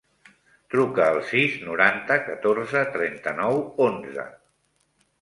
[0.75, 4.31] Truca al sis, noranta, catorze, trenta-nou, onze.